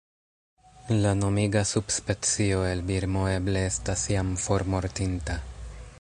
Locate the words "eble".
3.35-3.63